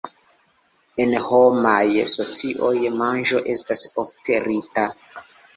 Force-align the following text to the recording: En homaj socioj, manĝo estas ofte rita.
En 1.03 1.13
homaj 1.25 1.83
socioj, 2.13 2.73
manĝo 3.03 3.45
estas 3.57 3.87
ofte 4.05 4.41
rita. 4.49 4.91